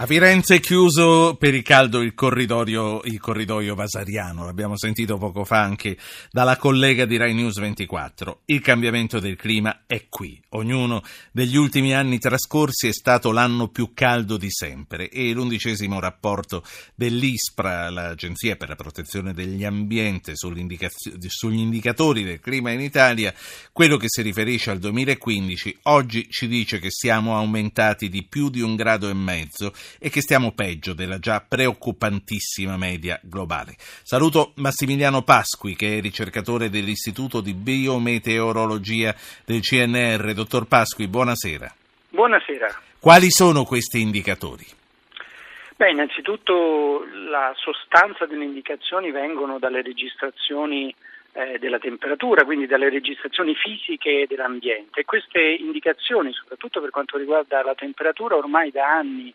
[0.00, 5.44] A Firenze è chiuso per il caldo il corridoio, il corridoio vasariano, l'abbiamo sentito poco
[5.44, 5.98] fa anche
[6.30, 8.40] dalla collega di Rai News 24.
[8.46, 10.42] Il cambiamento del clima è qui.
[10.52, 11.02] Ognuno
[11.32, 16.64] degli ultimi anni trascorsi è stato l'anno più caldo di sempre e l'undicesimo rapporto
[16.94, 23.34] dell'ISPRA, l'Agenzia per la protezione degli ambienti, sugli indicatori del clima in Italia,
[23.70, 28.62] quello che si riferisce al 2015, oggi ci dice che siamo aumentati di più di
[28.62, 33.74] un grado e mezzo e che stiamo peggio della già preoccupantissima media globale.
[34.02, 39.14] Saluto Massimiliano Pasqui, che è ricercatore dell'Istituto di Biometeorologia
[39.44, 40.32] del CNR.
[40.34, 41.74] Dottor Pasqui, buonasera.
[42.10, 42.80] Buonasera.
[42.98, 44.66] Quali sono questi indicatori?
[45.76, 50.94] Beh, innanzitutto la sostanza delle indicazioni vengono dalle registrazioni
[51.32, 55.04] eh, della temperatura, quindi dalle registrazioni fisiche dell'ambiente.
[55.04, 59.32] Queste indicazioni, soprattutto per quanto riguarda la temperatura, ormai da anni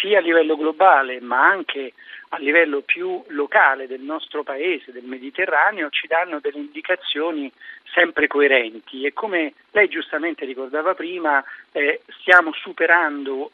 [0.00, 1.92] sia a livello globale ma anche
[2.30, 7.50] a livello più locale del nostro paese, del Mediterraneo, ci danno delle indicazioni
[7.92, 13.50] sempre coerenti e come lei giustamente ricordava prima eh, stiamo superando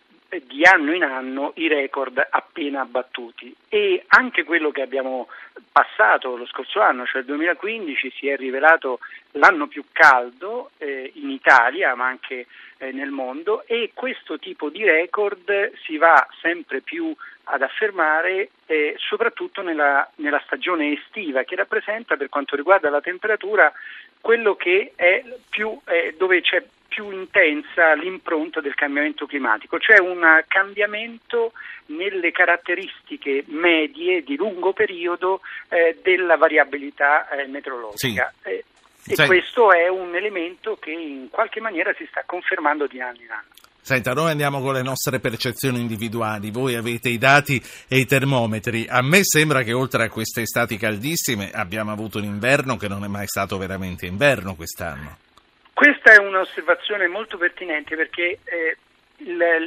[0.47, 3.55] di anno in anno i record appena battuti.
[3.69, 5.29] E anche quello che abbiamo
[5.71, 8.99] passato lo scorso anno, cioè il 2015, si è rivelato
[9.33, 12.47] l'anno più caldo eh, in Italia ma anche
[12.79, 18.95] eh, nel mondo e questo tipo di record si va sempre più ad affermare eh,
[18.99, 23.73] soprattutto nella, nella, stagione estiva che rappresenta per quanto riguarda la temperatura
[24.21, 30.43] quello che è più, eh, dove c'è più intensa l'impronta del cambiamento climatico, cioè un
[30.49, 31.53] cambiamento
[31.87, 38.33] nelle caratteristiche medie di lungo periodo eh, della variabilità eh, meteorologica.
[38.43, 38.49] Sì.
[38.49, 38.65] Eh,
[39.09, 39.27] e Senti.
[39.27, 43.55] questo è un elemento che in qualche maniera si sta confermando di anno in anno.
[43.81, 48.85] Senta, noi andiamo con le nostre percezioni individuali, voi avete i dati e i termometri.
[48.89, 53.05] A me sembra che oltre a queste estati caldissime abbiamo avuto un inverno che non
[53.05, 55.19] è mai stato veramente inverno quest'anno.
[55.77, 58.79] Questa è un'osservazione molto pertinente perché eh,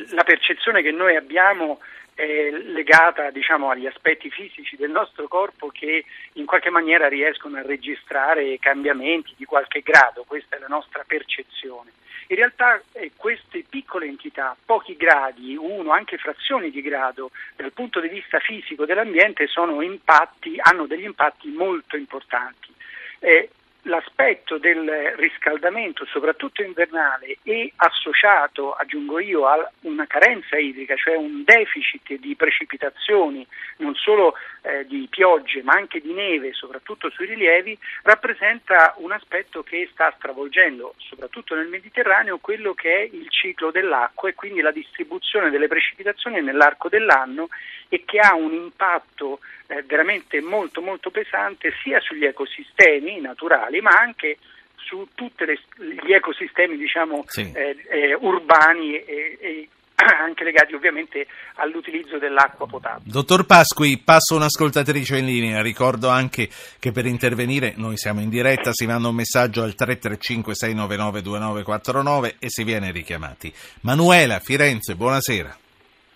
[0.09, 1.81] la percezione che noi abbiamo
[2.15, 6.03] eh, legata diciamo, agli aspetti fisici del nostro corpo che
[6.33, 11.91] in qualche maniera riescono a registrare cambiamenti di qualche grado, questa è la nostra percezione.
[12.29, 17.99] In realtà eh, queste piccole entità, pochi gradi, uno, anche frazioni di grado, dal punto
[17.99, 19.47] di vista fisico dell'ambiente
[19.83, 22.73] impatti, hanno degli impatti molto importanti.
[23.19, 23.49] Eh,
[23.89, 31.43] l'aspetto del riscaldamento, soprattutto invernale, e associato, aggiungo io, a una carenza idrica, cioè un
[31.43, 33.45] deficit di precipitazioni,
[33.77, 39.63] non solo eh, di piogge ma anche di neve, soprattutto sui rilievi, rappresenta un aspetto
[39.63, 44.71] che sta stravolgendo, soprattutto nel Mediterraneo, quello che è il ciclo dell'acqua e quindi la
[44.71, 47.49] distribuzione delle precipitazioni nell'arco dell'anno
[47.89, 53.91] e che ha un impatto eh, veramente molto molto pesante sia sugli ecosistemi naturali ma
[53.91, 54.37] anche
[54.75, 57.51] su tutti gli ecosistemi diciamo, sì.
[57.53, 59.69] eh, eh, urbani e, e
[60.19, 63.11] anche legati ovviamente all'utilizzo dell'acqua potabile.
[63.11, 68.71] Dottor Pasqui, passo un'ascoltatrice in linea, ricordo anche che per intervenire noi siamo in diretta,
[68.73, 73.53] si manda un messaggio al 335 699 2949 e si viene richiamati.
[73.81, 75.57] Manuela, Firenze, buonasera.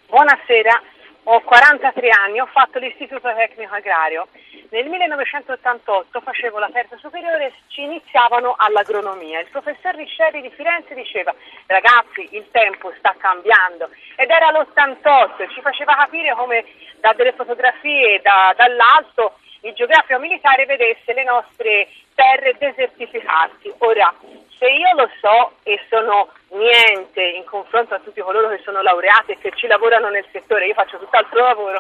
[0.08, 0.82] Buonasera,
[1.24, 4.28] ho 43 anni, ho fatto l'istituto tecnico agrario.
[4.70, 9.40] Nel 1988 facevo la terza superiore e ci iniziavano all'agronomia.
[9.40, 11.34] Il professor Riscelli di Firenze diceva
[11.68, 16.66] ragazzi il tempo sta cambiando ed era l'88 e ci faceva capire come
[17.00, 23.72] da delle fotografie da, dall'alto il geografico militare vedesse le nostre terre desertificarsi.
[23.80, 24.14] Ora,
[24.58, 29.32] se io lo so e sono niente in confronto a tutti coloro che sono laureati
[29.32, 31.80] e che ci lavorano nel settore, io faccio tutt'altro lavoro,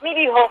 [0.00, 0.50] mi dico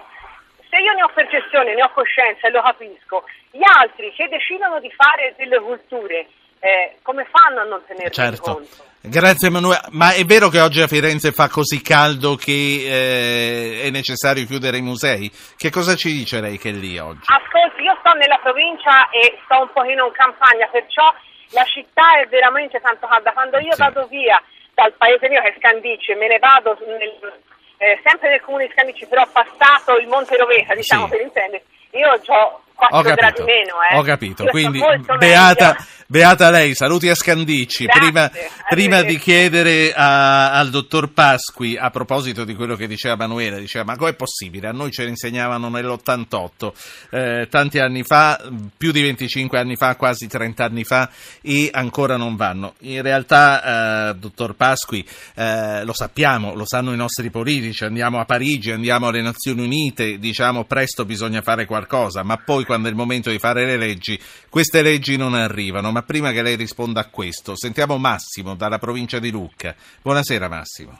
[0.69, 4.79] se io ne ho percezione, ne ho coscienza e lo capisco, gli altri che decidono
[4.79, 6.27] di fare delle culture,
[6.59, 8.53] eh, come fanno a non tenere certo.
[8.53, 8.89] conto?
[9.03, 13.89] Grazie Emanuele, ma è vero che oggi a Firenze fa così caldo che eh, è
[13.89, 15.29] necessario chiudere i musei?
[15.57, 17.25] Che cosa ci dice lei che è lì oggi?
[17.25, 21.11] Ascolti, io sto nella provincia e sto un pochino in campagna, perciò
[21.51, 23.31] la città è veramente tanto calda.
[23.31, 23.81] Quando io sì.
[23.81, 24.41] vado via
[24.73, 27.41] dal paese mio che è Scandici e me ne vado nel,
[27.77, 31.11] eh, sempre nel comune di Scandici, però passato il Monte Roveta, diciamo sì.
[31.11, 33.75] per intendere, io ho 4 ho gradi meno.
[33.89, 33.97] Eh.
[33.97, 34.83] Ho capito, quindi
[35.17, 35.75] beata,
[36.11, 37.85] Beata lei, saluti a Scandicci.
[37.85, 38.31] Grazie, prima,
[38.67, 43.85] prima di chiedere a- al dottor Pasqui, a proposito di quello che diceva Manuela, diceva
[43.85, 44.67] ma com'è possibile?
[44.67, 46.73] A noi ce ne insegnavano nell'88,
[47.11, 48.37] eh, tanti anni fa,
[48.75, 51.09] più di 25 anni fa, quasi 30 anni fa,
[51.41, 52.73] e ancora non vanno.
[52.79, 58.25] In realtà, eh, dottor Pasqui, eh, lo sappiamo, lo sanno i nostri politici, andiamo a
[58.25, 62.97] Parigi, andiamo alle Nazioni Unite, diciamo presto bisogna fare qualcosa, ma poi quando è il
[62.97, 64.19] momento di fare le leggi,
[64.49, 65.89] queste leggi non arrivano.
[65.89, 69.75] Ma prima che lei risponda a questo, sentiamo Massimo dalla provincia di Lucca.
[70.01, 70.99] Buonasera Massimo.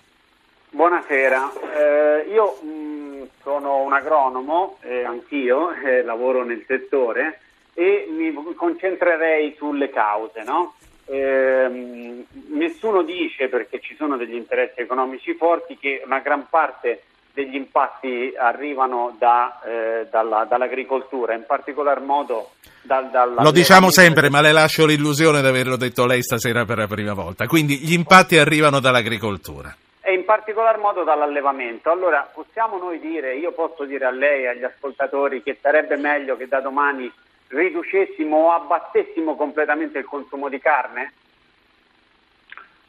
[0.70, 7.42] Buonasera, Eh, io mh, sono un agronomo, eh, anch'io, eh, lavoro nel settore
[7.74, 10.44] e mi concentrerei sulle cause.
[10.44, 10.76] no?
[11.06, 17.56] Ehm, nessuno dice, perché ci sono degli interessi economici forti, che una gran parte degli
[17.56, 22.52] impatti arrivano da, eh, dalla- dall'agricoltura, in particolar modo
[22.82, 23.42] dal, dalla...
[23.42, 27.14] Lo diciamo sempre, ma le lascio l'illusione di averlo detto lei stasera per la prima
[27.14, 27.46] volta.
[27.48, 29.76] Quindi gli impatti arrivano dall'agricoltura.
[30.04, 31.92] e in particolar modo dall'allevamento.
[31.92, 36.36] Allora, possiamo noi dire, io posso dire a lei e agli ascoltatori che sarebbe meglio
[36.36, 37.10] che da domani
[37.48, 41.14] riducessimo o abbattessimo completamente il consumo di carne?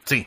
[0.03, 0.25] Sì,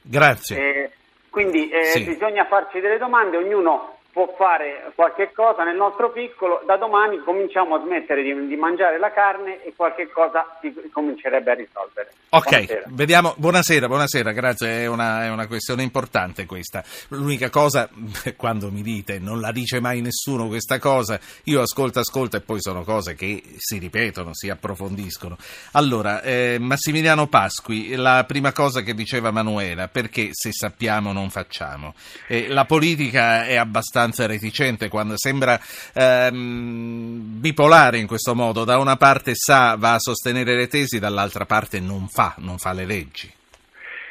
[0.00, 0.56] grazie.
[0.56, 0.90] Eh,
[1.30, 2.04] quindi eh, Sì.
[2.04, 7.76] bisogna farci delle domande, ognuno può fare qualche cosa nel nostro piccolo, da domani cominciamo
[7.76, 12.10] a smettere di, di mangiare la carne e qualche cosa si comincerebbe a risolvere.
[12.30, 12.82] Ok, Buonasera.
[12.88, 13.34] vediamo.
[13.36, 14.82] Buonasera, buonasera, grazie.
[14.82, 16.82] È una, è una questione importante questa.
[17.10, 17.88] L'unica cosa,
[18.36, 22.60] quando mi dite non la dice mai nessuno questa cosa, io ascolto, ascolto e poi
[22.60, 25.36] sono cose che si ripetono, si approfondiscono.
[25.72, 31.94] Allora, eh, Massimiliano Pasqui, la prima cosa che diceva Manuela, perché se sappiamo non facciamo?
[32.26, 35.58] Eh, la politica è abbastanza reticente quando sembra
[35.94, 41.44] ehm, bipolare in questo modo, da una parte sa, va a sostenere le tesi, dall'altra
[41.44, 43.32] parte non fa, non fa le leggi.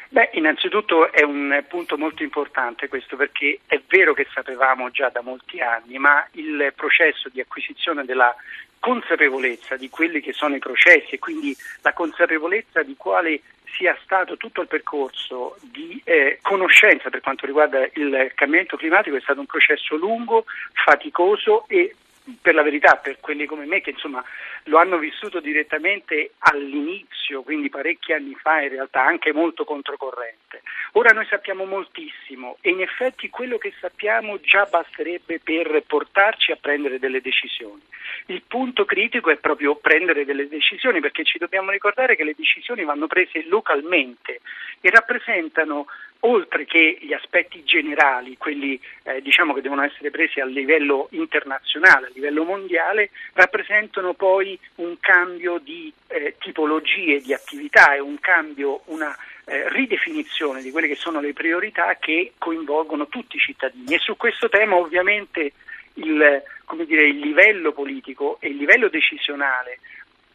[0.09, 5.21] Beh, innanzitutto è un punto molto importante questo perché è vero che sapevamo già da
[5.21, 8.33] molti anni, ma il processo di acquisizione della
[8.79, 13.41] consapevolezza di quelli che sono i processi e quindi la consapevolezza di quale
[13.77, 19.21] sia stato tutto il percorso di eh, conoscenza per quanto riguarda il cambiamento climatico è
[19.21, 21.95] stato un processo lungo, faticoso e
[22.41, 24.23] per la verità, per quelli come me che insomma
[24.63, 30.61] lo hanno vissuto direttamente all'inizio, quindi parecchi anni fa, in realtà anche molto controcorrente.
[30.93, 36.57] Ora noi sappiamo moltissimo e in effetti quello che sappiamo già basterebbe per portarci a
[36.59, 37.81] prendere delle decisioni.
[38.27, 42.83] Il punto critico è proprio prendere delle decisioni perché ci dobbiamo ricordare che le decisioni
[42.83, 44.41] vanno prese localmente
[44.81, 45.85] e rappresentano
[46.21, 52.07] oltre che gli aspetti generali, quelli eh, diciamo che devono essere presi a livello internazionale,
[52.07, 58.81] a livello mondiale, rappresentano poi un cambio di eh, tipologie di attività e un cambio,
[58.85, 59.15] una
[59.45, 64.17] eh, ridefinizione di quelle che sono le priorità che coinvolgono tutti i cittadini e su
[64.17, 65.53] questo tema ovviamente
[65.95, 69.79] il, come dire, il livello politico e il livello decisionale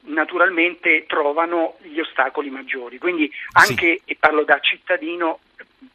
[0.04, 2.98] naturalmente trovano gli ostacoli maggiori.
[2.98, 5.40] Quindi anche, e parlo da cittadino,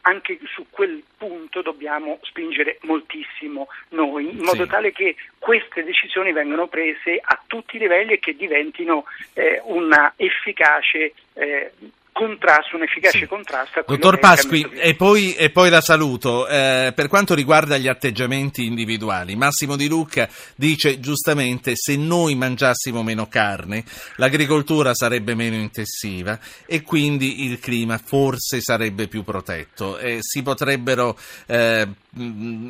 [0.01, 4.69] anche su quel punto dobbiamo spingere moltissimo noi, in modo Sì.
[4.69, 10.13] tale che queste decisioni vengano prese a tutti i livelli e che diventino eh, una
[10.16, 11.72] efficace eh,
[12.18, 13.25] contrasto, un efficace Sì.
[13.28, 16.48] contrasto a quello Dottor Pasqui, e poi, e poi la saluto.
[16.48, 23.04] Eh, per quanto riguarda gli atteggiamenti individuali, Massimo Di Lucca dice giustamente se noi mangiassimo
[23.04, 23.84] meno carne,
[24.16, 29.98] l'agricoltura sarebbe meno intensiva e quindi il clima forse sarebbe più protetto.
[30.00, 31.88] Eh, si potrebbero eh,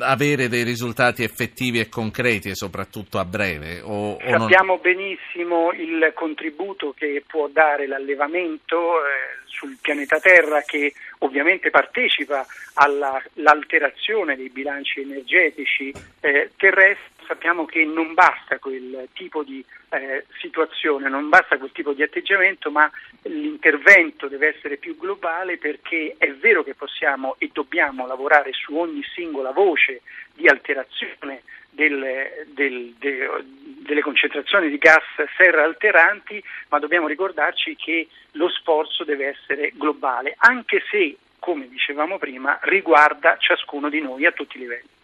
[0.00, 3.80] avere dei risultati effettivi e concreti e soprattutto a breve?
[3.80, 10.62] O, o non- Sappiamo benissimo il contributo che può dare l'allevamento eh, sul pianeta Terra
[10.62, 17.17] che ovviamente partecipa alla- all'alterazione dei bilanci energetici eh, terrestri.
[17.28, 22.70] Sappiamo che non basta quel tipo di eh, situazione, non basta quel tipo di atteggiamento,
[22.70, 22.90] ma
[23.24, 29.02] l'intervento deve essere più globale perché è vero che possiamo e dobbiamo lavorare su ogni
[29.14, 30.00] singola voce
[30.32, 35.04] di alterazione del- del- de- delle concentrazioni di gas
[35.36, 42.16] serra alteranti, ma dobbiamo ricordarci che lo sforzo deve essere globale, anche se, come dicevamo
[42.16, 44.96] prima, riguarda ciascuno di noi a tutti i livelli.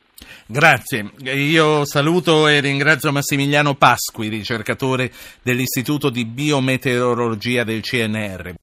[0.47, 5.11] Grazie, io saluto e ringrazio Massimiliano Pasqui, ricercatore
[5.43, 8.53] dell'Istituto di Biometeorologia del CNR.